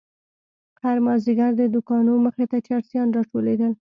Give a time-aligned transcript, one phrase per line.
[0.83, 3.71] هر مازيگر د دوکانو مخې ته چرسيان راټولېدل.